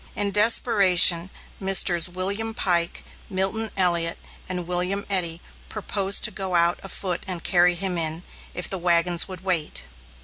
In 0.15 0.31
desperation, 0.31 1.29
Messrs. 1.59 2.09
William 2.09 2.55
Pike, 2.55 3.03
Milton 3.29 3.69
Elliot, 3.77 4.17
and 4.49 4.65
William 4.65 5.05
Eddy 5.11 5.41
proposed 5.69 6.23
to 6.23 6.31
go 6.31 6.55
out 6.55 6.79
afoot 6.81 7.21
and 7.27 7.43
carry 7.43 7.75
him 7.75 7.99
in, 7.99 8.23
if 8.55 8.67
the 8.67 8.79
wagons 8.79 9.27
would 9.27 9.43
wait. 9.43 9.83